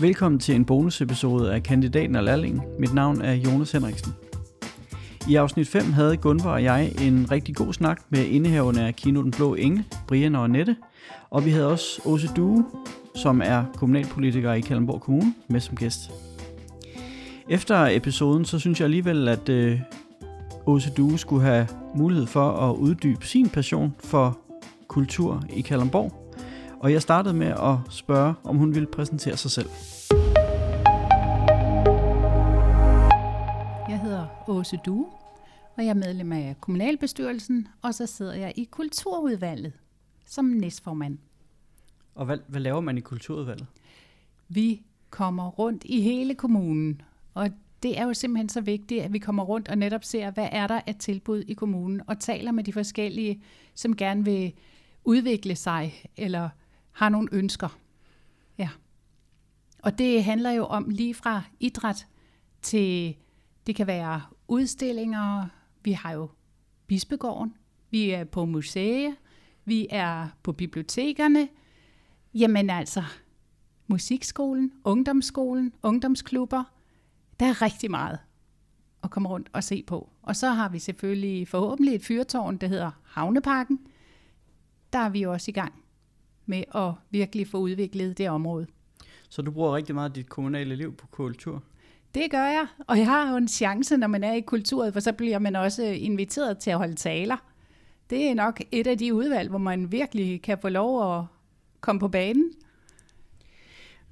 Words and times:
Velkommen 0.00 0.38
til 0.38 0.54
en 0.54 0.64
bonusepisode 0.64 1.54
af 1.54 1.62
Kandidaten 1.62 2.16
og 2.16 2.24
Lærlingen. 2.24 2.62
Mit 2.78 2.94
navn 2.94 3.20
er 3.20 3.32
Jonas 3.32 3.72
Henriksen. 3.72 4.12
I 5.28 5.34
afsnit 5.34 5.68
5 5.68 5.92
havde 5.92 6.16
Gunvar 6.16 6.52
og 6.52 6.62
jeg 6.62 6.92
en 7.02 7.30
rigtig 7.30 7.56
god 7.56 7.72
snak 7.72 8.00
med 8.10 8.24
indehaverne 8.24 8.86
af 8.86 8.96
Kino 8.96 9.22
Den 9.22 9.30
Blå 9.30 9.54
Engel, 9.54 9.84
Brian 10.08 10.34
og 10.34 10.44
Annette. 10.44 10.76
Og 11.30 11.44
vi 11.44 11.50
havde 11.50 11.68
også 11.70 12.02
Åse 12.04 12.28
Due, 12.36 12.64
som 13.14 13.42
er 13.44 13.64
kommunalpolitiker 13.76 14.52
i 14.52 14.60
Kalundborg 14.60 15.00
Kommune, 15.00 15.34
med 15.48 15.60
som 15.60 15.76
gæst. 15.76 16.10
Efter 17.48 17.86
episoden, 17.86 18.44
så 18.44 18.58
synes 18.58 18.80
jeg 18.80 18.84
alligevel, 18.84 19.28
at 19.28 19.48
øh, 19.48 19.80
Åse 20.66 20.90
Due 20.90 21.18
skulle 21.18 21.42
have 21.42 21.66
mulighed 21.96 22.26
for 22.26 22.50
at 22.50 22.76
uddybe 22.76 23.26
sin 23.26 23.48
passion 23.48 23.94
for 23.98 24.38
kultur 24.88 25.42
i 25.56 25.60
Kalundborg. 25.60 26.23
Og 26.84 26.92
jeg 26.92 27.02
startede 27.02 27.34
med 27.34 27.46
at 27.46 27.92
spørge, 27.92 28.34
om 28.44 28.56
hun 28.56 28.74
ville 28.74 28.86
præsentere 28.86 29.36
sig 29.36 29.50
selv. 29.50 29.68
Jeg 33.88 34.00
hedder 34.00 34.26
Åse 34.48 34.78
Due, 34.86 35.06
og 35.76 35.84
jeg 35.84 35.90
er 35.90 35.94
medlem 35.94 36.32
af 36.32 36.56
kommunalbestyrelsen, 36.60 37.68
og 37.82 37.94
så 37.94 38.06
sidder 38.06 38.34
jeg 38.34 38.52
i 38.56 38.64
kulturudvalget 38.64 39.72
som 40.26 40.44
næstformand. 40.44 41.18
Og 42.14 42.26
hvad, 42.26 42.38
hvad 42.48 42.60
laver 42.60 42.80
man 42.80 42.98
i 42.98 43.00
kulturudvalget? 43.00 43.66
Vi 44.48 44.82
kommer 45.10 45.50
rundt 45.50 45.84
i 45.84 46.00
hele 46.00 46.34
kommunen, 46.34 47.02
og 47.34 47.50
det 47.82 47.98
er 47.98 48.04
jo 48.04 48.14
simpelthen 48.14 48.48
så 48.48 48.60
vigtigt, 48.60 49.02
at 49.02 49.12
vi 49.12 49.18
kommer 49.18 49.42
rundt 49.42 49.68
og 49.68 49.78
netop 49.78 50.04
ser, 50.04 50.30
hvad 50.30 50.48
er 50.52 50.66
der 50.66 50.80
af 50.86 50.94
tilbud 50.94 51.44
i 51.48 51.54
kommunen, 51.54 52.00
og 52.06 52.18
taler 52.18 52.52
med 52.52 52.64
de 52.64 52.72
forskellige, 52.72 53.42
som 53.74 53.96
gerne 53.96 54.24
vil 54.24 54.52
udvikle 55.04 55.56
sig, 55.56 55.94
eller 56.16 56.48
har 56.94 57.08
nogle 57.08 57.28
ønsker. 57.32 57.78
Ja. 58.58 58.68
Og 59.82 59.98
det 59.98 60.24
handler 60.24 60.50
jo 60.50 60.64
om 60.64 60.88
lige 60.88 61.14
fra 61.14 61.42
idræt 61.60 62.06
til, 62.62 63.16
det 63.66 63.76
kan 63.76 63.86
være 63.86 64.22
udstillinger, 64.48 65.46
vi 65.84 65.92
har 65.92 66.12
jo 66.12 66.28
Bispegården, 66.86 67.54
vi 67.90 68.10
er 68.10 68.24
på 68.24 68.44
museer, 68.44 69.12
vi 69.64 69.86
er 69.90 70.28
på 70.42 70.52
bibliotekerne, 70.52 71.48
jamen 72.34 72.70
altså 72.70 73.02
musikskolen, 73.86 74.72
ungdomsskolen, 74.84 75.72
ungdomsklubber, 75.82 76.64
der 77.40 77.46
er 77.46 77.62
rigtig 77.62 77.90
meget 77.90 78.18
at 79.02 79.10
komme 79.10 79.28
rundt 79.28 79.50
og 79.52 79.64
se 79.64 79.82
på. 79.86 80.10
Og 80.22 80.36
så 80.36 80.50
har 80.50 80.68
vi 80.68 80.78
selvfølgelig 80.78 81.48
forhåbentlig 81.48 81.94
et 81.94 82.04
fyrtårn, 82.04 82.56
der 82.56 82.66
hedder 82.66 82.90
Havneparken. 83.04 83.80
Der 84.92 84.98
er 84.98 85.08
vi 85.08 85.22
jo 85.22 85.32
også 85.32 85.50
i 85.50 85.54
gang 85.54 85.83
med 86.46 86.64
at 86.74 86.92
virkelig 87.10 87.46
få 87.48 87.58
udviklet 87.58 88.18
det 88.18 88.30
område. 88.30 88.66
Så 89.28 89.42
du 89.42 89.50
bruger 89.50 89.76
rigtig 89.76 89.94
meget 89.94 90.14
dit 90.14 90.28
kommunale 90.28 90.76
liv 90.76 90.96
på 90.96 91.06
kultur? 91.06 91.62
Det 92.14 92.30
gør 92.30 92.44
jeg, 92.44 92.66
og 92.88 92.98
jeg 92.98 93.06
har 93.06 93.30
jo 93.30 93.36
en 93.36 93.48
chance, 93.48 93.96
når 93.96 94.06
man 94.06 94.24
er 94.24 94.32
i 94.32 94.40
kulturet, 94.40 94.92
for 94.92 95.00
så 95.00 95.12
bliver 95.12 95.38
man 95.38 95.56
også 95.56 95.82
inviteret 95.84 96.58
til 96.58 96.70
at 96.70 96.76
holde 96.76 96.94
taler. 96.94 97.36
Det 98.10 98.24
er 98.30 98.34
nok 98.34 98.60
et 98.72 98.86
af 98.86 98.98
de 98.98 99.14
udvalg, 99.14 99.48
hvor 99.50 99.58
man 99.58 99.92
virkelig 99.92 100.42
kan 100.42 100.58
få 100.62 100.68
lov 100.68 101.18
at 101.18 101.24
komme 101.80 102.00
på 102.00 102.08
banen. 102.08 102.50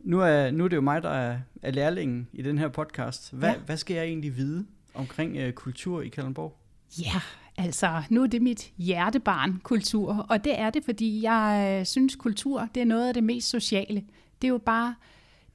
Nu 0.01 0.21
er, 0.21 0.51
nu 0.51 0.65
er 0.65 0.69
det 0.69 0.77
jo 0.77 0.81
mig, 0.81 1.03
der 1.03 1.09
er, 1.11 1.39
er 1.63 1.71
lærlingen 1.71 2.29
i 2.33 2.43
den 2.43 2.59
her 2.59 2.69
podcast. 2.69 3.33
Hvad, 3.33 3.49
Ja. 3.51 3.59
hvad 3.59 3.77
skal 3.77 3.95
jeg 3.95 4.05
egentlig 4.05 4.37
vide 4.37 4.67
omkring 4.95 5.37
øh, 5.37 5.53
kultur 5.53 6.01
i 6.03 6.09
Kalundborg? 6.09 6.57
Ja, 7.01 7.21
altså 7.57 8.03
nu 8.11 8.23
er 8.23 8.27
det 8.27 8.43
mit 8.43 8.73
hjertebarn, 8.77 9.61
kultur, 9.63 10.27
og 10.29 10.45
det 10.45 10.61
er 10.61 10.71
det, 10.71 10.85
fordi 10.85 11.23
jeg 11.23 11.77
øh, 11.81 11.87
synes, 11.87 12.17
kultur 12.17 12.69
det 12.75 12.81
er 12.81 12.85
noget 12.85 13.09
af 13.09 13.15
det 13.15 13.25
mest 13.25 13.49
sociale. 13.49 14.05
Det 14.43 14.49
er 14.49 14.53
jo 14.53 14.59
bare, 14.59 14.95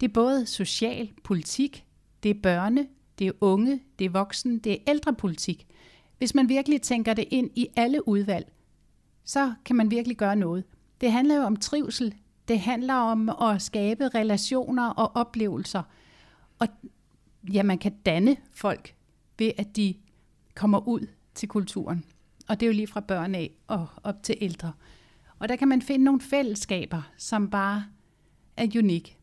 det 0.01 0.07
er 0.09 0.13
både 0.13 0.45
social 0.45 1.09
politik, 1.23 1.85
det 2.23 2.29
er 2.29 2.41
børne, 2.43 2.87
det 3.19 3.27
er 3.27 3.31
unge, 3.41 3.79
det 3.99 4.05
er 4.05 4.09
voksen, 4.09 4.59
det 4.59 4.71
er 4.71 4.77
ældrepolitik. 4.87 5.67
Hvis 6.17 6.35
man 6.35 6.49
virkelig 6.49 6.81
tænker 6.81 7.13
det 7.13 7.25
ind 7.31 7.49
i 7.55 7.67
alle 7.75 8.07
udvalg, 8.07 8.51
så 9.23 9.53
kan 9.65 9.75
man 9.75 9.91
virkelig 9.91 10.17
gøre 10.17 10.35
noget. 10.35 10.63
Det 11.01 11.11
handler 11.11 11.35
jo 11.35 11.41
om 11.41 11.55
trivsel, 11.55 12.15
det 12.47 12.59
handler 12.59 12.93
om 12.93 13.29
at 13.29 13.61
skabe 13.61 14.07
relationer 14.07 14.89
og 14.89 15.15
oplevelser. 15.15 15.83
Og 16.59 16.67
ja, 17.53 17.63
man 17.63 17.77
kan 17.77 17.95
danne 18.05 18.37
folk 18.53 18.95
ved, 19.39 19.51
at 19.57 19.75
de 19.75 19.93
kommer 20.55 20.87
ud 20.87 21.07
til 21.37 21.49
kulturen. 21.49 22.03
Og 22.47 22.59
det 22.59 22.65
er 22.65 22.67
jo 22.67 22.73
lige 22.73 22.87
fra 22.87 22.99
børn 22.99 23.35
af 23.35 23.51
og 23.67 23.87
op 24.03 24.23
til 24.23 24.35
ældre. 24.41 24.71
Og 25.39 25.49
der 25.49 25.55
kan 25.55 25.67
man 25.67 25.81
finde 25.81 26.05
nogle 26.05 26.21
fællesskaber, 26.21 27.11
som 27.17 27.49
bare 27.49 27.85
er 28.57 28.67
unik. 28.77 29.17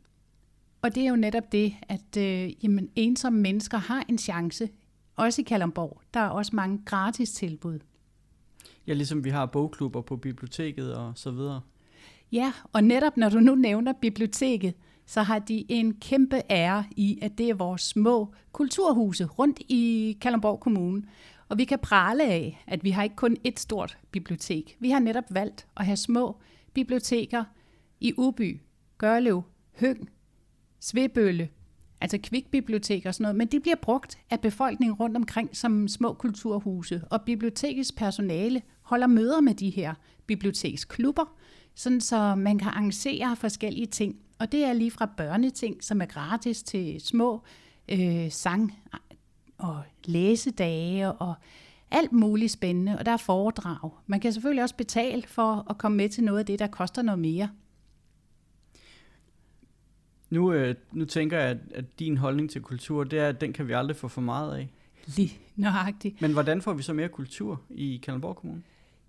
Og 0.82 0.94
det 0.94 1.02
er 1.02 1.08
jo 1.08 1.16
netop 1.16 1.52
det, 1.52 1.74
at 1.82 2.16
øh, 2.18 2.64
jamen, 2.64 2.88
ensomme 2.96 3.40
mennesker 3.40 3.78
har 3.78 4.04
en 4.08 4.18
chance. 4.18 4.68
Også 5.16 5.42
i 5.42 5.44
Kalundborg. 5.44 6.00
Der 6.14 6.20
er 6.20 6.28
også 6.28 6.56
mange 6.56 6.80
gratis 6.84 7.32
tilbud. 7.32 7.78
Ja, 8.86 8.92
ligesom 8.92 9.24
vi 9.24 9.30
har 9.30 9.46
bogklubber 9.46 10.00
på 10.00 10.16
biblioteket 10.16 10.94
og 10.94 11.12
så 11.16 11.30
videre. 11.30 11.60
Ja, 12.32 12.52
og 12.72 12.84
netop 12.84 13.16
når 13.16 13.28
du 13.28 13.40
nu 13.40 13.54
nævner 13.54 13.92
biblioteket, 13.92 14.74
så 15.06 15.22
har 15.22 15.38
de 15.38 15.64
en 15.68 15.94
kæmpe 15.94 16.42
ære 16.50 16.84
i, 16.96 17.18
at 17.22 17.38
det 17.38 17.50
er 17.50 17.54
vores 17.54 17.82
små 17.82 18.34
kulturhuse 18.52 19.24
rundt 19.24 19.60
i 19.68 20.16
Kalundborg 20.20 20.60
Kommune. 20.60 21.02
Og 21.48 21.58
vi 21.58 21.64
kan 21.64 21.78
prale 21.78 22.24
af, 22.24 22.64
at 22.66 22.84
vi 22.84 22.90
har 22.90 23.02
ikke 23.02 23.16
kun 23.16 23.36
et 23.44 23.60
stort 23.60 23.98
bibliotek. 24.10 24.76
Vi 24.80 24.90
har 24.90 24.98
netop 24.98 25.24
valgt 25.30 25.66
at 25.76 25.86
have 25.86 25.96
små 25.96 26.36
biblioteker 26.74 27.44
i 28.00 28.14
Uby, 28.16 28.60
Gørlev, 28.98 29.42
Høng, 29.80 30.08
Svebølle, 30.80 31.48
altså 32.00 32.18
kvikbiblioteker 32.22 33.10
og 33.10 33.14
sådan 33.14 33.22
noget, 33.22 33.36
men 33.36 33.46
de 33.46 33.60
bliver 33.60 33.76
brugt 33.82 34.18
af 34.30 34.40
befolkningen 34.40 34.94
rundt 34.94 35.16
omkring 35.16 35.56
som 35.56 35.88
små 35.88 36.12
kulturhuse, 36.12 37.02
og 37.10 37.22
bibliotekets 37.22 37.92
personale 37.92 38.62
holder 38.82 39.06
møder 39.06 39.40
med 39.40 39.54
de 39.54 39.70
her 39.70 39.94
biblioteksklubber, 40.26 41.36
sådan 41.74 42.00
så 42.00 42.34
man 42.34 42.58
kan 42.58 42.68
arrangere 42.68 43.36
forskellige 43.36 43.86
ting. 43.86 44.16
Og 44.38 44.52
det 44.52 44.64
er 44.64 44.72
lige 44.72 44.90
fra 44.90 45.06
børneting, 45.16 45.84
som 45.84 46.00
er 46.00 46.06
gratis, 46.06 46.62
til 46.62 47.00
små 47.00 47.42
øh, 47.88 48.30
sang- 48.30 48.78
og 49.58 49.82
læsedage 50.08 51.12
og 51.12 51.34
alt 51.90 52.12
muligt 52.12 52.52
spændende, 52.52 52.98
og 52.98 53.06
der 53.06 53.12
er 53.12 53.16
foredrag. 53.16 53.90
Man 54.06 54.20
kan 54.20 54.32
selvfølgelig 54.32 54.62
også 54.62 54.76
betale 54.76 55.22
for 55.26 55.66
at 55.70 55.78
komme 55.78 55.96
med 55.96 56.08
til 56.08 56.24
noget 56.24 56.38
af 56.38 56.46
det, 56.46 56.58
der 56.58 56.66
koster 56.66 57.02
noget 57.02 57.18
mere. 57.18 57.48
Nu, 60.30 60.52
øh, 60.52 60.74
nu 60.92 61.04
tænker 61.04 61.38
jeg, 61.38 61.48
at, 61.48 61.58
at 61.74 61.98
din 61.98 62.16
holdning 62.16 62.50
til 62.50 62.60
kultur, 62.60 63.04
det 63.04 63.18
er, 63.18 63.28
at 63.28 63.40
den 63.40 63.52
kan 63.52 63.68
vi 63.68 63.72
aldrig 63.72 63.96
få 63.96 64.08
for 64.08 64.20
meget 64.20 64.56
af. 64.56 64.68
Lige 65.06 65.38
nøjagtigt. 65.56 66.20
Men 66.20 66.32
hvordan 66.32 66.62
får 66.62 66.72
vi 66.72 66.82
så 66.82 66.92
mere 66.92 67.08
kultur 67.08 67.60
i 67.70 68.00
Kalundborg 68.02 68.36
Kommune? 68.36 68.62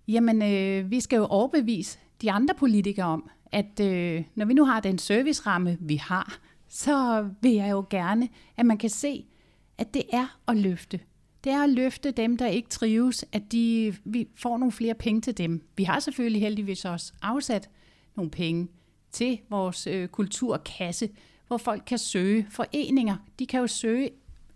Jamen, 0.08 0.42
øh, 0.42 0.90
vi 0.90 1.00
skal 1.00 1.16
jo 1.16 1.24
overbevise 1.24 1.98
de 2.22 2.32
andre 2.32 2.54
politikere 2.54 3.06
om, 3.06 3.30
at 3.52 3.80
øh, 3.80 4.24
når 4.34 4.46
vi 4.46 4.54
nu 4.54 4.64
har 4.64 4.80
den 4.80 4.98
serviceramme, 4.98 5.78
vi 5.80 5.96
har, 5.96 6.38
så 6.68 7.28
vil 7.42 7.52
jeg 7.52 7.70
jo 7.70 7.86
gerne, 7.90 8.28
at 8.56 8.66
man 8.66 8.78
kan 8.78 8.90
se, 8.90 9.26
at 9.78 9.94
det 9.94 10.02
er 10.12 10.38
at 10.48 10.56
løfte. 10.56 11.00
Det 11.44 11.52
er 11.52 11.62
at 11.62 11.70
løfte 11.70 12.10
dem, 12.10 12.36
der 12.36 12.46
ikke 12.46 12.68
trives, 12.68 13.24
at 13.32 13.52
de, 13.52 13.94
vi 14.04 14.28
får 14.34 14.58
nogle 14.58 14.72
flere 14.72 14.94
penge 14.94 15.20
til 15.20 15.38
dem. 15.38 15.62
Vi 15.76 15.84
har 15.84 16.00
selvfølgelig 16.00 16.40
heldigvis 16.40 16.84
også 16.84 17.12
afsat 17.22 17.70
nogle 18.16 18.30
penge 18.30 18.68
til 19.12 19.40
vores 19.50 19.86
øh, 19.86 20.08
kulturkasse, 20.08 21.08
hvor 21.46 21.56
folk 21.56 21.82
kan 21.86 21.98
søge. 21.98 22.46
Foreninger, 22.50 23.16
de 23.38 23.46
kan 23.46 23.60
jo 23.60 23.66
søge 23.66 24.10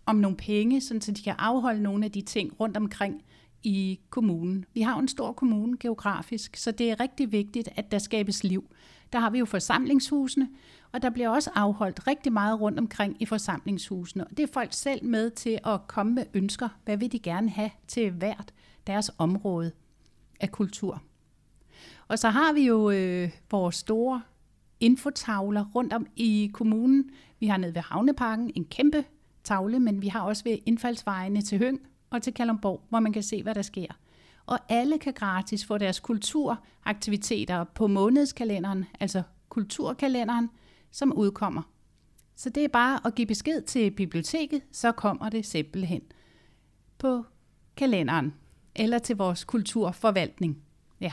om 0.06 0.16
nogle 0.16 0.36
penge, 0.36 0.80
sådan 0.80 1.00
så 1.00 1.12
de 1.12 1.22
kan 1.22 1.34
afholde 1.38 1.82
nogle 1.82 2.04
af 2.04 2.12
de 2.12 2.20
ting 2.20 2.60
rundt 2.60 2.76
omkring 2.76 3.22
i 3.62 4.00
kommunen. 4.10 4.64
Vi 4.74 4.80
har 4.80 4.94
jo 4.94 5.00
en 5.00 5.08
stor 5.08 5.32
kommune 5.32 5.76
geografisk, 5.80 6.56
så 6.56 6.70
det 6.70 6.90
er 6.90 7.00
rigtig 7.00 7.32
vigtigt, 7.32 7.68
at 7.76 7.92
der 7.92 7.98
skabes 7.98 8.44
liv. 8.44 8.64
Der 9.12 9.18
har 9.18 9.30
vi 9.30 9.38
jo 9.38 9.44
forsamlingshusene, 9.44 10.48
og 10.92 11.02
der 11.02 11.10
bliver 11.10 11.28
også 11.28 11.50
afholdt 11.54 12.06
rigtig 12.06 12.32
meget 12.32 12.60
rundt 12.60 12.78
omkring 12.78 13.16
i 13.22 13.26
forsamlingshusene. 13.26 14.24
Og 14.24 14.36
det 14.36 14.42
er 14.42 14.52
folk 14.52 14.72
selv 14.72 15.04
med 15.04 15.30
til 15.30 15.58
at 15.66 15.86
komme 15.86 16.14
med 16.14 16.24
ønsker. 16.34 16.68
Hvad 16.84 16.96
vil 16.96 17.12
de 17.12 17.18
gerne 17.18 17.50
have 17.50 17.70
til 17.88 18.10
hvert 18.10 18.52
deres 18.86 19.10
område 19.18 19.72
af 20.40 20.52
kultur? 20.52 21.02
Og 22.08 22.18
så 22.18 22.28
har 22.28 22.52
vi 22.52 22.66
jo 22.66 22.90
øh, 22.90 23.30
vores 23.50 23.76
store 23.76 24.22
infotavler 24.80 25.64
rundt 25.74 25.92
om 25.92 26.06
i 26.16 26.50
kommunen. 26.52 27.10
Vi 27.40 27.46
har 27.46 27.56
nede 27.56 27.74
ved 27.74 27.82
Havneparken 27.82 28.50
en 28.54 28.64
kæmpe 28.64 29.04
tavle, 29.44 29.80
men 29.80 30.02
vi 30.02 30.08
har 30.08 30.20
også 30.20 30.44
ved 30.44 30.58
indfaldsvejene 30.66 31.42
til 31.42 31.58
Høng 31.58 31.80
og 32.10 32.22
til 32.22 32.34
Kalumborg, 32.34 32.82
hvor 32.88 33.00
man 33.00 33.12
kan 33.12 33.22
se, 33.22 33.42
hvad 33.42 33.54
der 33.54 33.62
sker. 33.62 33.92
Og 34.50 34.58
alle 34.68 34.98
kan 34.98 35.12
gratis 35.12 35.64
få 35.64 35.78
deres 35.78 36.00
kulturaktiviteter 36.00 37.64
på 37.64 37.86
månedskalenderen, 37.86 38.84
altså 39.00 39.22
kulturkalenderen, 39.48 40.50
som 40.90 41.12
udkommer. 41.12 41.62
Så 42.36 42.50
det 42.50 42.64
er 42.64 42.68
bare 42.68 43.00
at 43.06 43.14
give 43.14 43.26
besked 43.26 43.62
til 43.62 43.90
biblioteket, 43.90 44.62
så 44.72 44.92
kommer 44.92 45.28
det 45.28 45.46
simpelthen 45.46 46.02
på 46.98 47.24
kalenderen 47.76 48.34
eller 48.76 48.98
til 48.98 49.16
vores 49.16 49.44
kulturforvaltning. 49.44 50.62
Ja. 51.00 51.12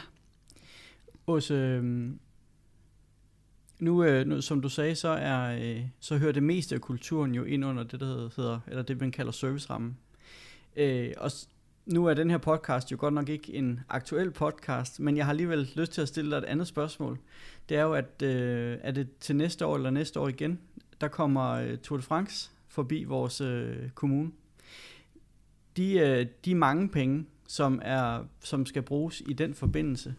Åse, 1.27 1.53
øhm, 1.53 2.19
Nu, 3.79 4.03
øh, 4.03 4.27
nu, 4.27 4.41
som 4.41 4.61
du 4.61 4.69
sagde, 4.69 4.95
så, 4.95 5.07
er, 5.07 5.59
øh, 5.59 5.85
så 5.99 6.17
hører 6.17 6.31
det 6.31 6.43
meste 6.43 6.75
af 6.75 6.81
kulturen 6.81 7.35
jo 7.35 7.43
ind 7.43 7.65
under 7.65 7.83
det, 7.83 7.99
der 7.99 8.29
hedder, 8.37 8.59
eller 8.67 8.83
det, 8.83 8.99
man 8.99 9.11
kalder 9.11 9.31
servicerammen. 9.31 9.97
Øh, 10.75 11.13
og 11.17 11.31
nu 11.87 12.05
er 12.05 12.13
den 12.13 12.29
her 12.29 12.37
podcast 12.37 12.91
jo 12.91 12.97
godt 12.99 13.13
nok 13.13 13.29
ikke 13.29 13.53
en 13.53 13.79
aktuel 13.89 14.31
podcast, 14.31 14.99
men 14.99 15.17
jeg 15.17 15.25
har 15.25 15.31
alligevel 15.31 15.71
lyst 15.75 15.91
til 15.91 16.01
at 16.01 16.07
stille 16.07 16.31
dig 16.31 16.37
et 16.37 16.43
andet 16.43 16.67
spørgsmål. 16.67 17.19
Det 17.69 17.77
er 17.77 17.81
jo, 17.81 17.93
at 17.93 18.21
øh, 18.23 18.77
er 18.81 18.91
det 18.91 19.07
til 19.19 19.35
næste 19.35 19.65
år 19.65 19.75
eller 19.75 19.89
næste 19.89 20.19
år 20.19 20.27
igen, 20.27 20.59
der 21.01 21.07
kommer 21.07 21.51
øh, 21.51 21.77
Tour 21.77 21.97
de 21.97 22.03
France 22.03 22.51
forbi 22.67 23.03
vores 23.03 23.41
øh, 23.41 23.89
kommune. 23.89 24.31
De, 25.77 25.93
øh, 25.93 26.25
de 26.45 26.55
mange 26.55 26.89
penge, 26.89 27.25
som, 27.47 27.81
er, 27.83 28.23
som 28.39 28.65
skal 28.65 28.81
bruges 28.81 29.23
i 29.27 29.33
den 29.33 29.53
forbindelse, 29.53 30.15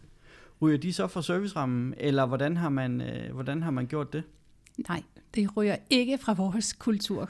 ryger 0.61 0.77
de 0.77 0.93
så 0.93 1.07
fra 1.07 1.21
servicerammen, 1.21 1.93
eller 1.97 2.25
hvordan 2.25 2.57
har 2.57 2.69
man, 2.69 3.01
øh, 3.01 3.33
hvordan 3.33 3.63
har 3.63 3.71
man 3.71 3.87
gjort 3.87 4.13
det? 4.13 4.23
Nej, 4.89 5.03
det 5.35 5.57
ryger 5.57 5.75
ikke 5.89 6.17
fra 6.17 6.33
vores 6.33 6.73
kultur 6.73 7.29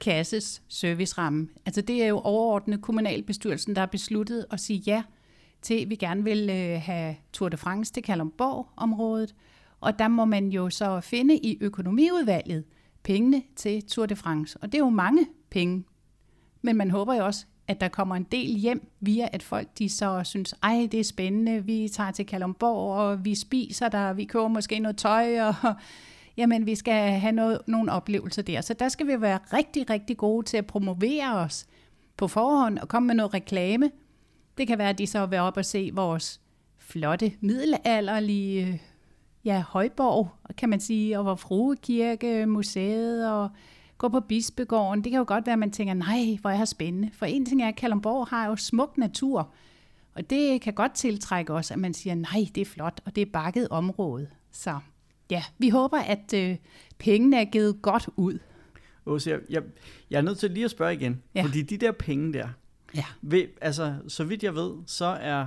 kasses 0.00 0.62
serviceramme. 0.68 1.48
Altså 1.66 1.80
det 1.80 2.02
er 2.02 2.06
jo 2.06 2.18
overordnet 2.18 2.82
kommunalbestyrelsen, 2.82 3.74
der 3.74 3.80
har 3.80 3.86
besluttet 3.86 4.46
at 4.50 4.60
sige 4.60 4.82
ja 4.86 5.02
til, 5.62 5.74
at 5.74 5.90
vi 5.90 5.96
gerne 5.96 6.24
vil 6.24 6.50
øh, 6.50 6.80
have 6.82 7.16
Tour 7.32 7.48
de 7.48 7.56
France 7.56 7.92
til 7.92 8.02
Kalumborg-området. 8.02 9.34
Og 9.80 9.98
der 9.98 10.08
må 10.08 10.24
man 10.24 10.48
jo 10.48 10.70
så 10.70 11.00
finde 11.00 11.36
i 11.36 11.58
økonomiudvalget 11.60 12.64
pengene 13.02 13.42
til 13.56 13.82
Tour 13.82 14.06
de 14.06 14.16
France. 14.16 14.58
Og 14.62 14.72
det 14.72 14.74
er 14.74 14.84
jo 14.84 14.90
mange 14.90 15.26
penge. 15.50 15.84
Men 16.62 16.76
man 16.76 16.90
håber 16.90 17.14
jo 17.14 17.24
også, 17.24 17.46
at 17.68 17.80
der 17.80 17.88
kommer 17.88 18.16
en 18.16 18.26
del 18.32 18.54
hjem 18.54 18.90
via, 19.00 19.28
at 19.32 19.42
folk 19.42 19.68
de 19.78 19.88
så 19.88 20.20
synes, 20.24 20.54
ej, 20.62 20.88
det 20.92 21.00
er 21.00 21.04
spændende, 21.04 21.64
vi 21.64 21.88
tager 21.88 22.10
til 22.10 22.26
Kalumborg, 22.26 22.96
og 22.98 23.24
vi 23.24 23.34
spiser 23.34 23.88
der, 23.88 24.12
vi 24.12 24.24
køber 24.24 24.48
måske 24.48 24.78
noget 24.78 24.96
tøj, 24.96 25.40
og 25.40 25.54
jamen 26.38 26.66
vi 26.66 26.74
skal 26.74 27.10
have 27.10 27.32
noget, 27.32 27.60
nogle 27.66 27.92
oplevelser 27.92 28.42
der. 28.42 28.60
Så 28.60 28.74
der 28.74 28.88
skal 28.88 29.06
vi 29.06 29.20
være 29.20 29.38
rigtig, 29.52 29.90
rigtig 29.90 30.16
gode 30.16 30.46
til 30.46 30.56
at 30.56 30.66
promovere 30.66 31.34
os 31.34 31.66
på 32.16 32.28
forhånd 32.28 32.78
og 32.78 32.88
komme 32.88 33.06
med 33.06 33.14
noget 33.14 33.34
reklame. 33.34 33.90
Det 34.58 34.66
kan 34.66 34.78
være, 34.78 34.88
at 34.88 34.98
de 34.98 35.06
så 35.06 35.26
vil 35.26 35.38
op 35.38 35.56
og 35.56 35.64
se 35.64 35.90
vores 35.94 36.40
flotte 36.78 37.32
middelalderlige 37.40 38.82
ja, 39.44 39.64
højborg, 39.68 40.30
kan 40.56 40.68
man 40.68 40.80
sige, 40.80 41.18
og 41.18 41.24
vores 41.24 41.40
fruekirke, 41.40 42.46
museet 42.46 43.30
og 43.32 43.50
gå 43.98 44.08
på 44.08 44.20
Bispegården. 44.20 45.04
Det 45.04 45.10
kan 45.10 45.18
jo 45.18 45.24
godt 45.28 45.46
være, 45.46 45.52
at 45.52 45.58
man 45.58 45.70
tænker, 45.70 45.94
nej, 45.94 46.38
hvor 46.40 46.50
er 46.50 46.54
her 46.54 46.64
spændende. 46.64 47.10
For 47.12 47.26
en 47.26 47.46
ting 47.46 47.62
er, 47.62 47.68
at 47.68 47.76
Kalundborg 47.76 48.26
har 48.26 48.46
jo 48.46 48.56
smuk 48.56 48.98
natur, 48.98 49.52
og 50.14 50.30
det 50.30 50.60
kan 50.60 50.74
godt 50.74 50.92
tiltrække 50.92 51.52
os, 51.52 51.70
at 51.70 51.78
man 51.78 51.94
siger, 51.94 52.14
nej, 52.14 52.46
det 52.54 52.60
er 52.60 52.64
flot, 52.64 53.00
og 53.04 53.16
det 53.16 53.22
er 53.22 53.30
bakket 53.32 53.68
område. 53.68 54.28
Så 54.50 54.78
ja, 55.30 55.44
vi 55.58 55.68
håber, 55.68 55.98
at 55.98 56.34
øh, 56.34 56.56
pengene 56.98 57.40
er 57.40 57.44
givet 57.44 57.82
godt 57.82 58.08
ud. 58.16 58.38
Åse, 59.06 59.30
jeg, 59.30 59.40
jeg, 59.50 59.62
jeg 60.10 60.18
er 60.18 60.22
nødt 60.22 60.38
til 60.38 60.50
lige 60.50 60.64
at 60.64 60.70
spørge 60.70 60.94
igen, 60.94 61.22
ja. 61.34 61.42
fordi 61.42 61.62
de 61.62 61.76
der 61.76 61.92
penge 61.92 62.32
der, 62.32 62.48
ja. 62.94 63.04
ved, 63.22 63.46
altså 63.60 63.96
så 64.08 64.24
vidt 64.24 64.42
jeg 64.42 64.54
ved, 64.54 64.72
så 64.86 65.04
er 65.04 65.46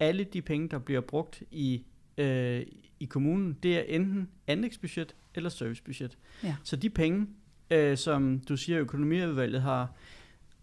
alle 0.00 0.24
de 0.24 0.42
penge, 0.42 0.68
der 0.68 0.78
bliver 0.78 1.00
brugt 1.00 1.42
i, 1.50 1.82
øh, 2.18 2.62
i 3.00 3.04
kommunen, 3.04 3.58
det 3.62 3.78
er 3.78 3.82
enten 3.82 4.28
anlægsbudget 4.46 5.14
eller 5.34 5.50
servicebudget. 5.50 6.18
Ja. 6.42 6.56
Så 6.64 6.76
de 6.76 6.90
penge, 6.90 7.26
øh, 7.70 7.96
som 7.96 8.40
du 8.48 8.56
siger, 8.56 8.80
økonomiudvalget 8.80 9.62
har, 9.62 9.94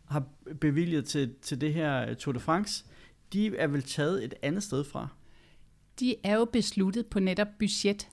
har 0.05 0.23
bevilget 0.61 1.05
til, 1.05 1.33
til 1.41 1.61
det 1.61 1.73
her 1.73 2.13
Tour 2.13 2.33
de 2.33 2.39
France, 2.39 2.85
de 3.33 3.55
er 3.57 3.67
vel 3.67 3.83
taget 3.83 4.23
et 4.23 4.33
andet 4.41 4.63
sted 4.63 4.83
fra? 4.83 5.07
De 5.99 6.15
er 6.23 6.35
jo 6.35 6.45
besluttet 6.45 7.05
på 7.05 7.19
netop 7.19 7.47
budget 7.59 8.07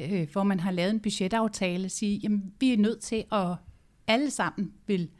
øh, 0.00 0.28
hvor 0.32 0.42
man 0.42 0.60
har 0.60 0.70
lavet 0.70 0.90
en 0.90 1.00
budgetaftale, 1.00 1.88
sige, 1.88 2.18
jamen 2.18 2.52
vi 2.60 2.72
er 2.72 2.76
nødt 2.76 3.00
til 3.00 3.24
at 3.32 3.56
alle 4.06 4.30
sammen 4.30 4.72
vil 4.86 5.10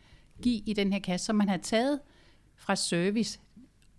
give 0.43 0.63
i 0.67 0.73
den 0.73 0.93
her 0.93 1.01
kasse, 1.01 1.27
som 1.27 1.37
man 1.37 1.49
har 1.49 1.57
taget 1.57 2.01
fra 2.57 2.77
service, 2.77 3.41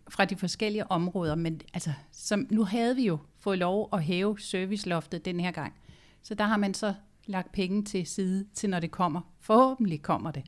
fra 0.10 0.26
de 0.26 0.36
forskellige 0.36 0.92
områder. 0.92 1.36
Men 1.36 1.62
altså, 1.74 1.92
som, 2.12 2.48
nu 2.50 2.64
havde 2.64 2.96
vi 2.96 3.06
jo 3.06 3.18
fået 3.40 3.58
lov 3.58 3.90
at 3.94 4.04
hæve 4.04 4.40
serviceloftet 4.40 5.26
den 5.26 5.40
her 5.40 5.52
gang. 5.52 5.74
Så 6.22 6.36
der 6.36 6.44
har 6.44 6.58
man 6.58 6.74
så 6.74 6.94
lagt 7.26 7.52
penge 7.52 7.84
til 7.84 8.06
side 8.06 8.46
til, 8.54 8.70
når 8.70 8.80
det 8.80 8.92
kommer. 8.92 9.22
Forhåbentlig 9.40 10.02
kommer 10.02 10.32
det. 10.32 10.44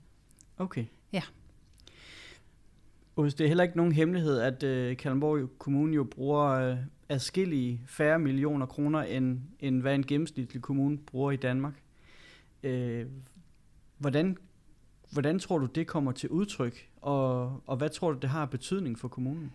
Okay. 0.58 0.86
Ja. 1.14 1.22
Og 3.16 3.26
det 3.26 3.42
er 3.42 3.48
heller 3.48 3.64
ikke 3.64 3.78
nogen 3.78 3.92
hemmelighed, 3.92 4.40
at 4.40 4.64
øh, 4.64 4.98
Kalundborg 4.98 5.50
Kommune 5.58 5.96
jo 5.96 6.04
bruger 6.04 6.50
øh, 6.50 6.78
adskillige 7.12 7.82
færre 7.86 8.20
millioner 8.20 8.66
kroner, 8.66 9.02
end, 9.02 9.40
end 9.60 9.82
hvad 9.82 9.96
en 9.96 10.06
gennemsnitlig 10.06 10.62
kommune 10.62 10.98
bruger 10.98 11.32
i 11.32 11.36
Danmark. 11.36 11.74
Øh, 12.64 13.06
hvordan, 13.98 14.38
hvordan 15.12 15.40
tror 15.40 15.58
du, 15.58 15.66
det 15.66 15.88
kommer 15.88 16.12
til 16.12 16.30
udtryk, 16.30 16.90
og, 17.02 17.62
og 17.68 17.78
hvad 17.78 17.90
tror 17.90 18.12
du, 18.12 18.20
det 18.20 18.30
har 18.30 18.46
betydning 18.46 19.00
for 19.00 19.08
kommunen? 19.08 19.52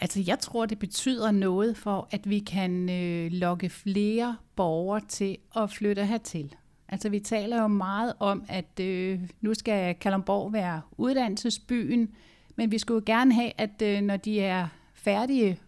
Altså, 0.00 0.22
jeg 0.26 0.38
tror, 0.38 0.66
det 0.66 0.78
betyder 0.78 1.30
noget 1.30 1.76
for, 1.76 2.08
at 2.10 2.30
vi 2.30 2.38
kan 2.38 2.90
øh, 2.90 3.32
lokke 3.32 3.68
flere 3.68 4.36
borgere 4.56 5.00
til 5.08 5.38
at 5.56 5.70
flytte 5.70 6.06
hertil. 6.06 6.54
Altså, 6.88 7.08
vi 7.08 7.20
taler 7.20 7.60
jo 7.60 7.66
meget 7.66 8.14
om, 8.18 8.44
at 8.48 8.80
øh, 8.80 9.20
nu 9.40 9.54
skal 9.54 9.94
Kalundborg 9.94 10.52
være 10.52 10.80
uddannelsesbyen, 10.96 12.14
men 12.56 12.70
vi 12.70 12.78
skulle 12.78 13.02
jo 13.06 13.12
gerne 13.14 13.34
have, 13.34 13.52
at 13.58 13.82
øh, 13.82 14.00
når 14.00 14.16
de 14.16 14.40
er 14.40 14.68
færdige 14.94 15.58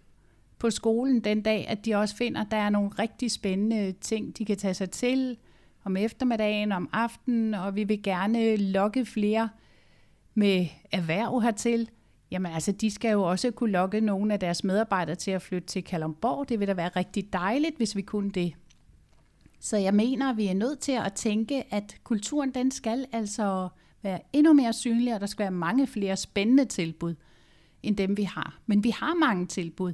på 0.66 0.70
skolen 0.70 1.20
den 1.20 1.42
dag, 1.42 1.68
at 1.68 1.84
de 1.84 1.94
også 1.94 2.16
finder, 2.16 2.40
at 2.40 2.46
der 2.50 2.56
er 2.56 2.70
nogle 2.70 2.90
rigtig 2.98 3.30
spændende 3.30 3.92
ting, 3.92 4.38
de 4.38 4.44
kan 4.44 4.56
tage 4.56 4.74
sig 4.74 4.90
til 4.90 5.36
om 5.84 5.96
eftermiddagen, 5.96 6.72
om 6.72 6.88
aftenen, 6.92 7.54
og 7.54 7.76
vi 7.76 7.84
vil 7.84 8.02
gerne 8.02 8.56
lokke 8.56 9.06
flere 9.06 9.48
med 10.34 10.66
erhverv 10.92 11.40
hertil. 11.40 11.88
Jamen 12.30 12.52
altså, 12.52 12.72
de 12.72 12.90
skal 12.90 13.12
jo 13.12 13.22
også 13.22 13.50
kunne 13.50 13.72
lokke 13.72 14.00
nogle 14.00 14.32
af 14.32 14.40
deres 14.40 14.64
medarbejdere 14.64 15.16
til 15.16 15.30
at 15.30 15.42
flytte 15.42 15.68
til 15.68 15.84
Kalundborg. 15.84 16.48
Det 16.48 16.60
vil 16.60 16.69
da 16.69 16.72
være 16.72 16.90
rigtig 16.96 17.32
dejligt, 17.32 17.76
hvis 17.76 17.96
vi 17.96 18.02
kunne 18.02 18.30
det. 18.30 18.54
Så 19.60 19.76
jeg 19.76 19.94
mener, 19.94 20.30
at 20.30 20.36
vi 20.36 20.46
er 20.46 20.54
nødt 20.54 20.78
til 20.78 20.92
at 20.92 21.12
tænke, 21.12 21.74
at 21.74 21.96
kulturen 22.04 22.54
den 22.54 22.70
skal 22.70 23.06
altså 23.12 23.69
være 24.02 24.20
endnu 24.32 24.52
mere 24.52 24.72
synlig, 24.72 25.14
og 25.14 25.20
der 25.20 25.26
skal 25.26 25.42
være 25.42 25.50
mange 25.50 25.86
flere 25.86 26.16
spændende 26.16 26.64
tilbud, 26.64 27.14
end 27.82 27.96
dem 27.96 28.16
vi 28.16 28.22
har. 28.22 28.58
Men 28.66 28.84
vi 28.84 28.90
har 28.90 29.14
mange 29.14 29.46
tilbud. 29.46 29.92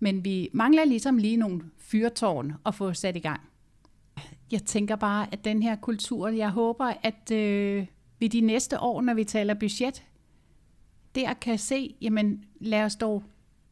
Men 0.00 0.24
vi 0.24 0.48
mangler 0.52 0.84
ligesom 0.84 1.18
lige 1.18 1.36
nogle 1.36 1.60
fyrtårn 1.76 2.52
at 2.66 2.74
få 2.74 2.92
sat 2.92 3.16
i 3.16 3.20
gang. 3.20 3.40
Jeg 4.52 4.62
tænker 4.62 4.96
bare, 4.96 5.26
at 5.32 5.44
den 5.44 5.62
her 5.62 5.76
kultur, 5.76 6.28
jeg 6.28 6.50
håber, 6.50 6.92
at 7.02 7.30
øh, 7.30 7.86
vi 8.18 8.28
de 8.28 8.40
næste 8.40 8.80
år, 8.80 9.00
når 9.00 9.14
vi 9.14 9.24
taler 9.24 9.54
budget, 9.54 10.04
der 11.14 11.34
kan 11.34 11.58
se, 11.58 11.94
jamen 12.00 12.44
lad 12.60 12.82
os 12.82 12.96
dog 12.96 13.22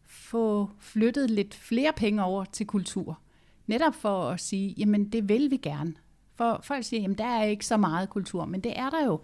få 0.04 0.71
flyttet 0.78 1.30
lidt 1.30 1.54
flere 1.54 1.92
penge 1.97 2.25
over 2.25 2.45
til 2.45 2.66
kultur. 2.66 3.18
Netop 3.66 3.95
for 3.95 4.30
at 4.30 4.40
sige, 4.40 4.75
jamen 4.78 5.09
det 5.09 5.28
vil 5.28 5.50
vi 5.50 5.56
gerne. 5.56 5.95
For 6.35 6.61
folk 6.62 6.85
siger, 6.85 7.00
jamen 7.00 7.18
der 7.18 7.25
er 7.25 7.45
ikke 7.45 7.66
så 7.66 7.76
meget 7.76 8.11
kultur, 8.11 8.45
men 8.45 8.61
det 8.61 8.78
er 8.78 8.90
der 8.90 9.04
jo. 9.04 9.21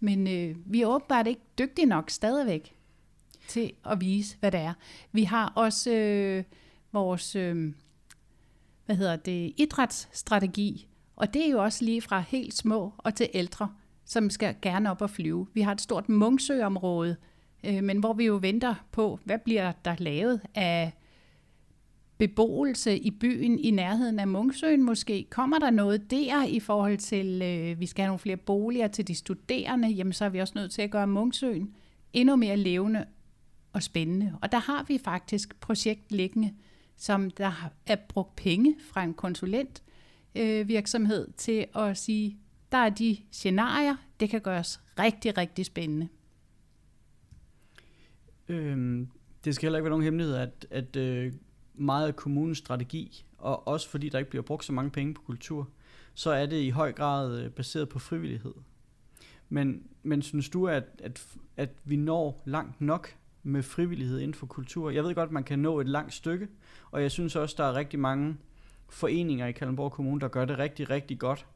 Men 0.00 0.26
øh, 0.26 0.56
vi 0.66 0.82
er 0.82 0.86
åbenbart 0.86 1.26
ikke 1.26 1.40
dygtige 1.58 1.86
nok 1.86 2.10
stadigvæk 2.10 2.73
til 3.48 3.72
at 3.84 4.00
vise, 4.00 4.36
hvad 4.40 4.50
det 4.52 4.60
er. 4.60 4.72
Vi 5.12 5.24
har 5.24 5.52
også 5.56 5.90
øh, 5.90 6.44
vores 6.92 7.36
øh, 7.36 7.72
hvad 8.86 8.96
hedder 8.96 9.16
det, 9.16 9.52
idrætsstrategi, 9.56 10.88
og 11.16 11.34
det 11.34 11.46
er 11.46 11.50
jo 11.50 11.62
også 11.62 11.84
lige 11.84 12.02
fra 12.02 12.20
helt 12.20 12.54
små 12.54 12.92
og 12.98 13.14
til 13.14 13.28
ældre, 13.34 13.68
som 14.04 14.30
skal 14.30 14.54
gerne 14.62 14.90
op 14.90 15.02
og 15.02 15.10
flyve. 15.10 15.46
Vi 15.54 15.60
har 15.60 15.72
et 15.72 15.80
stort 15.80 16.08
Munksø-område, 16.08 17.16
øh, 17.64 17.82
men 17.84 17.98
hvor 17.98 18.12
vi 18.12 18.24
jo 18.24 18.38
venter 18.42 18.74
på, 18.92 19.18
hvad 19.24 19.38
bliver 19.38 19.72
der 19.84 19.94
lavet 19.98 20.40
af 20.54 20.92
beboelse 22.18 22.98
i 22.98 23.10
byen 23.10 23.58
i 23.58 23.70
nærheden 23.70 24.18
af 24.18 24.28
Munksøen 24.28 24.82
måske? 24.82 25.26
Kommer 25.30 25.58
der 25.58 25.70
noget 25.70 26.10
der 26.10 26.44
i 26.44 26.60
forhold 26.60 26.98
til, 26.98 27.42
øh, 27.42 27.80
vi 27.80 27.86
skal 27.86 28.02
have 28.02 28.08
nogle 28.08 28.18
flere 28.18 28.36
boliger 28.36 28.88
til 28.88 29.08
de 29.08 29.14
studerende? 29.14 29.88
Jamen 29.88 30.12
så 30.12 30.24
er 30.24 30.28
vi 30.28 30.38
også 30.38 30.52
nødt 30.56 30.72
til 30.72 30.82
at 30.82 30.90
gøre 30.90 31.06
Munksøen 31.06 31.74
endnu 32.12 32.36
mere 32.36 32.56
levende 32.56 33.04
og 33.74 33.82
spændende. 33.82 34.38
Og 34.42 34.52
der 34.52 34.58
har 34.58 34.84
vi 34.88 34.98
faktisk 35.04 35.60
projekt 35.60 36.12
liggende, 36.12 36.54
som 36.96 37.30
der 37.30 37.70
er 37.86 37.96
brugt 38.08 38.36
penge 38.36 38.76
fra 38.92 39.02
en 39.02 39.14
konsulent 39.14 39.82
øh, 40.34 40.68
virksomhed 40.68 41.28
til 41.36 41.66
at 41.74 41.96
sige, 41.96 42.38
der 42.72 42.78
er 42.78 42.88
de 42.88 43.16
scenarier, 43.30 43.96
det 44.20 44.30
kan 44.30 44.40
gøres 44.40 44.80
rigtig, 44.98 45.38
rigtig 45.38 45.66
spændende. 45.66 46.08
Øhm, 48.48 49.08
det 49.44 49.54
skal 49.54 49.66
heller 49.66 49.78
ikke 49.78 49.84
være 49.84 49.90
nogen 49.90 50.04
hemmelighed, 50.04 50.34
at, 50.36 50.66
at 50.70 50.96
øh, 50.96 51.32
meget 51.74 52.06
af 52.06 52.16
kommunens 52.16 52.58
strategi, 52.58 53.24
og 53.38 53.68
også 53.68 53.88
fordi 53.88 54.08
der 54.08 54.18
ikke 54.18 54.30
bliver 54.30 54.42
brugt 54.42 54.64
så 54.64 54.72
mange 54.72 54.90
penge 54.90 55.14
på 55.14 55.22
kultur, 55.22 55.68
så 56.14 56.30
er 56.30 56.46
det 56.46 56.62
i 56.62 56.70
høj 56.70 56.92
grad 56.92 57.40
øh, 57.40 57.50
baseret 57.50 57.88
på 57.88 57.98
frivillighed. 57.98 58.54
Men, 59.48 59.82
men 60.02 60.22
synes 60.22 60.48
du, 60.48 60.68
at, 60.68 60.84
at, 60.98 61.26
at 61.56 61.70
vi 61.84 61.96
når 61.96 62.42
langt 62.44 62.80
nok 62.80 63.16
med 63.44 63.62
frivillighed 63.62 64.18
inden 64.20 64.34
for 64.34 64.46
kultur. 64.46 64.90
Jeg 64.90 65.04
ved 65.04 65.14
godt, 65.14 65.26
at 65.28 65.32
man 65.32 65.44
kan 65.44 65.58
nå 65.58 65.80
et 65.80 65.88
langt 65.88 66.14
stykke, 66.14 66.48
og 66.90 67.02
jeg 67.02 67.10
synes 67.10 67.36
også, 67.36 67.54
der 67.58 67.64
er 67.64 67.74
rigtig 67.74 67.98
mange 68.00 68.36
foreninger 68.88 69.46
i 69.46 69.52
Kalundborg 69.52 69.92
Kommune, 69.92 70.20
der 70.20 70.28
gør 70.28 70.44
det 70.44 70.58
rigtig, 70.58 70.90
rigtig 70.90 71.18
godt 71.18 71.46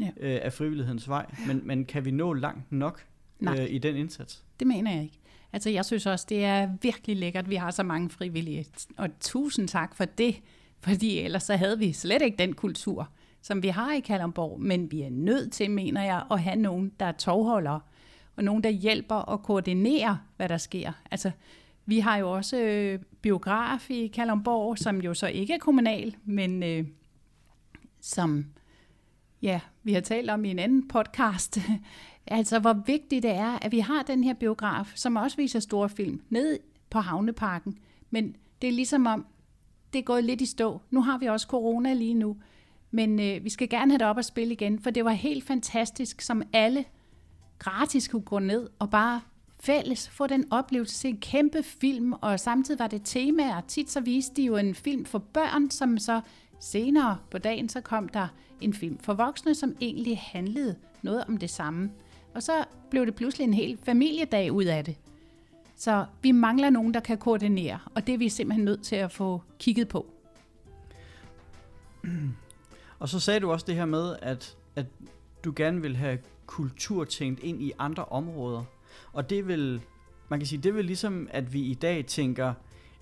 Ja. 0.00 0.10
øh, 0.20 0.38
af 0.42 0.52
frivillighedens 0.52 1.08
vej. 1.08 1.26
Men, 1.46 1.60
men 1.64 1.84
kan 1.84 2.04
vi 2.04 2.10
nå 2.10 2.32
langt 2.32 2.72
nok 2.72 3.06
Nej. 3.40 3.60
øh, 3.60 3.70
i 3.70 3.78
den 3.78 3.96
indsats? 3.96 4.44
Det 4.60 4.66
mener 4.66 4.92
jeg 4.92 5.02
ikke. 5.02 5.18
Altså, 5.52 5.70
jeg 5.70 5.84
synes 5.84 6.06
også, 6.06 6.26
det 6.28 6.44
er 6.44 6.68
virkelig 6.82 7.16
lækkert, 7.16 7.44
at 7.44 7.50
vi 7.50 7.54
har 7.54 7.70
så 7.70 7.82
mange 7.82 8.10
frivillige. 8.10 8.66
Og 8.96 9.08
tusind 9.20 9.68
tak 9.68 9.94
for 9.94 10.04
det, 10.04 10.40
fordi 10.80 11.18
ellers 11.18 11.42
så 11.42 11.56
havde 11.56 11.78
vi 11.78 11.92
slet 11.92 12.22
ikke 12.22 12.36
den 12.38 12.52
kultur, 12.52 13.08
som 13.42 13.62
vi 13.62 13.68
har 13.68 13.92
i 13.92 14.00
Kalundborg. 14.00 14.60
Men 14.60 14.90
vi 14.92 15.02
er 15.02 15.10
nødt 15.10 15.52
til, 15.52 15.70
mener 15.70 16.02
jeg, 16.02 16.24
at 16.30 16.40
have 16.42 16.56
nogen, 16.56 16.92
der 17.00 17.06
er 17.06 17.12
tovholdere, 17.12 17.80
og 18.40 18.44
nogen, 18.44 18.64
der 18.64 18.70
hjælper 18.70 19.14
og 19.14 19.42
koordinerer, 19.42 20.16
hvad 20.36 20.48
der 20.48 20.56
sker. 20.56 20.92
Altså, 21.10 21.30
vi 21.86 21.98
har 21.98 22.16
jo 22.16 22.32
også 22.32 22.60
øh, 22.60 22.98
biograf 23.22 23.90
i 23.90 24.06
Kalundborg, 24.06 24.78
som 24.78 25.00
jo 25.00 25.14
så 25.14 25.26
ikke 25.26 25.54
er 25.54 25.58
kommunal, 25.58 26.16
men 26.24 26.62
øh, 26.62 26.84
som 28.00 28.46
ja, 29.42 29.60
vi 29.82 29.92
har 29.92 30.00
talt 30.00 30.30
om 30.30 30.44
i 30.44 30.50
en 30.50 30.58
anden 30.58 30.88
podcast, 30.88 31.58
altså 32.26 32.58
hvor 32.58 32.82
vigtigt 32.86 33.22
det 33.22 33.30
er, 33.30 33.58
at 33.62 33.72
vi 33.72 33.78
har 33.78 34.02
den 34.02 34.24
her 34.24 34.34
biograf, 34.34 34.92
som 34.94 35.16
også 35.16 35.36
viser 35.36 35.60
store 35.60 35.88
film, 35.88 36.22
ned 36.28 36.58
på 36.90 36.98
Havneparken. 36.98 37.78
Men 38.10 38.36
det 38.62 38.68
er 38.68 38.72
ligesom 38.72 39.06
om, 39.06 39.26
det 39.92 39.98
er 39.98 40.02
gået 40.02 40.24
lidt 40.24 40.40
i 40.40 40.46
stå. 40.46 40.80
Nu 40.90 41.02
har 41.02 41.18
vi 41.18 41.26
også 41.26 41.46
corona 41.46 41.92
lige 41.92 42.14
nu, 42.14 42.36
men 42.90 43.20
øh, 43.20 43.44
vi 43.44 43.50
skal 43.50 43.68
gerne 43.68 43.90
have 43.90 43.98
det 43.98 44.06
op 44.06 44.18
at 44.18 44.24
spille 44.24 44.52
igen, 44.52 44.78
for 44.78 44.90
det 44.90 45.04
var 45.04 45.10
helt 45.10 45.44
fantastisk, 45.44 46.20
som 46.20 46.42
alle 46.52 46.84
gratis 47.60 48.08
kunne 48.08 48.22
gå 48.22 48.38
ned 48.38 48.68
og 48.78 48.90
bare 48.90 49.20
fælles 49.60 50.08
få 50.08 50.26
den 50.26 50.52
oplevelse, 50.52 50.94
se 50.94 51.08
en 51.08 51.20
kæmpe 51.20 51.62
film, 51.62 52.12
og 52.12 52.40
samtidig 52.40 52.78
var 52.78 52.86
det 52.86 53.02
temaer. 53.04 53.60
Tit 53.60 53.90
så 53.90 54.00
viste 54.00 54.34
de 54.36 54.42
jo 54.42 54.56
en 54.56 54.74
film 54.74 55.04
for 55.04 55.18
børn, 55.18 55.70
som 55.70 55.98
så 55.98 56.20
senere 56.60 57.18
på 57.30 57.38
dagen, 57.38 57.68
så 57.68 57.80
kom 57.80 58.08
der 58.08 58.28
en 58.60 58.74
film 58.74 58.98
for 58.98 59.14
voksne, 59.14 59.54
som 59.54 59.76
egentlig 59.80 60.18
handlede 60.18 60.76
noget 61.02 61.24
om 61.28 61.36
det 61.36 61.50
samme. 61.50 61.90
Og 62.34 62.42
så 62.42 62.64
blev 62.90 63.06
det 63.06 63.14
pludselig 63.14 63.44
en 63.44 63.54
hel 63.54 63.78
familiedag 63.82 64.52
ud 64.52 64.64
af 64.64 64.84
det. 64.84 64.96
Så 65.76 66.06
vi 66.22 66.32
mangler 66.32 66.70
nogen, 66.70 66.94
der 66.94 67.00
kan 67.00 67.18
koordinere, 67.18 67.78
og 67.94 68.06
det 68.06 68.14
er 68.14 68.18
vi 68.18 68.28
simpelthen 68.28 68.64
nødt 68.64 68.82
til 68.82 68.96
at 68.96 69.12
få 69.12 69.42
kigget 69.58 69.88
på. 69.88 70.06
Og 72.98 73.08
så 73.08 73.20
sagde 73.20 73.40
du 73.40 73.52
også 73.52 73.66
det 73.66 73.74
her 73.74 73.84
med, 73.84 74.16
at, 74.22 74.56
at 74.76 74.86
du 75.44 75.52
gerne 75.56 75.82
vil 75.82 75.96
have 75.96 76.18
kultur 76.50 77.04
tænkt 77.04 77.40
ind 77.42 77.62
i 77.62 77.72
andre 77.78 78.04
områder. 78.04 78.62
Og 79.12 79.30
det 79.30 79.48
vil, 79.48 79.80
man 80.28 80.38
kan 80.38 80.46
sige, 80.46 80.62
det 80.62 80.74
vil 80.74 80.84
ligesom, 80.84 81.28
at 81.30 81.52
vi 81.52 81.60
i 81.60 81.74
dag 81.74 82.06
tænker 82.06 82.52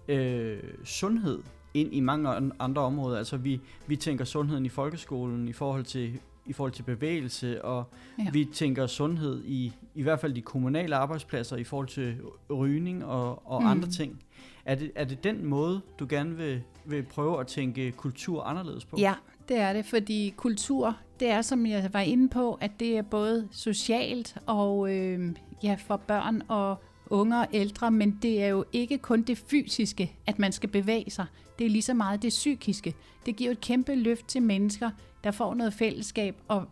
øh, 0.09 0.59
sundhed 0.85 1.43
ind 1.75 1.95
i 1.95 2.01
mange 2.01 2.29
an- 2.29 2.53
andre 2.59 2.83
områder. 2.83 3.19
Altså 3.19 3.37
vi, 3.37 3.61
vi 3.87 3.97
tænker 3.97 4.25
sundheden 4.25 4.67
i 4.67 4.69
folkeskolen 4.69 5.49
i 5.49 5.53
forhold 5.53 5.85
til, 5.85 6.21
i 6.47 6.53
forhold 6.53 6.73
til 6.73 6.83
bevægelse, 6.83 7.65
og 7.65 7.85
Ja. 8.19 8.31
vi 8.33 8.45
tænker 8.55 8.87
sundhed 8.87 9.43
i 9.45 9.73
i 9.95 10.03
hvert 10.03 10.21
fald 10.21 10.35
de 10.35 10.43
kommunale 10.43 10.97
arbejdspladser 10.97 11.57
i 11.57 11.65
forhold 11.65 11.89
til 11.89 12.17
rygning 12.51 13.05
og, 13.05 13.43
og 13.51 13.63
mm. 13.63 13.69
andre 13.69 13.89
ting. 13.89 14.23
Er 14.65 14.75
det, 14.75 14.91
er 14.95 15.05
det 15.05 15.25
den 15.25 15.45
måde, 15.45 15.81
du 15.99 16.07
gerne 16.09 16.37
vil, 16.37 16.63
vil 16.85 17.03
prøve 17.03 17.41
at 17.41 17.47
tænke 17.47 17.93
kultur 17.93 18.43
anderledes 18.43 18.85
på? 18.85 18.97
Ja, 18.99 19.15
det 19.49 19.57
er 19.57 19.73
det, 19.73 19.87
fordi 19.87 20.35
kultur, 20.37 20.97
det 21.21 21.31
er, 21.31 21.43
som 21.43 21.67
jeg 21.67 21.91
var 21.93 22.01
inde 22.01 22.29
på, 22.29 22.59
at 22.61 22.71
det 22.81 22.99
er 22.99 23.03
både 23.03 23.49
socialt 23.51 24.37
og 24.47 24.95
øh, 24.95 25.35
ja, 25.63 25.77
for 25.87 25.97
børn 25.97 26.43
og 26.49 26.77
unge 27.11 27.41
og 27.41 27.47
ældre, 27.53 27.91
men 27.91 28.19
det 28.23 28.43
er 28.43 28.49
jo 28.49 28.65
ikke 28.73 28.99
kun 28.99 29.23
det 29.23 29.39
fysiske, 29.39 30.17
at 30.27 30.39
man 30.39 30.53
skal 30.53 30.69
bevæge 30.69 31.11
sig. 31.11 31.27
Det 31.59 31.67
er 31.67 31.71
lige 31.71 31.83
så 31.83 31.95
meget 31.95 32.23
det 32.23 32.29
psykiske. 32.29 32.95
Det 33.27 33.37
giver 33.37 33.51
et 33.51 33.61
kæmpe 33.61 33.95
løft 33.95 34.29
til 34.29 34.43
mennesker, 34.43 34.91
der 35.25 35.31
får 35.31 35.55
noget 35.55 35.75
fællesskab, 35.75 36.37
og 36.49 36.65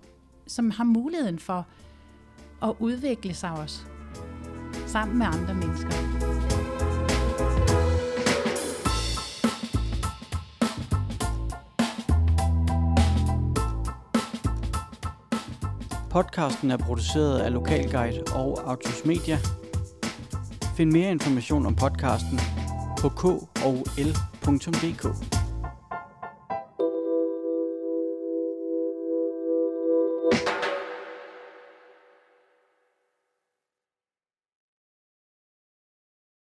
som 0.47 0.71
har 0.71 0.85
muligheden 0.85 1.39
for 1.39 1.67
at 2.63 2.73
udvikle 2.79 3.35
sig 3.35 3.51
også 3.51 3.81
sammen 4.87 5.19
med 5.19 5.27
andre 5.27 5.55
mennesker. 5.55 6.66
Podcasten 16.17 16.71
er 16.71 16.77
produceret 16.77 17.39
af 17.39 17.53
Lokalguide 17.53 18.23
og 18.35 18.71
Autos 18.71 19.05
Media. 19.05 19.39
Find 20.77 20.93
mere 20.93 21.11
information 21.11 21.67
om 21.67 21.77
podcasten 21.77 22.41
på 22.99 23.09
k 23.09 23.25
og 23.65 23.87
l.dk. 23.99 25.36